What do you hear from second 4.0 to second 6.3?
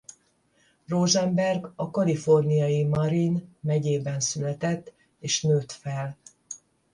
született és nőtt fel.